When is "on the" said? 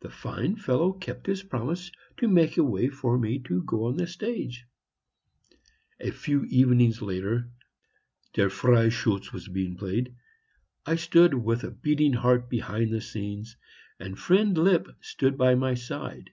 3.86-4.06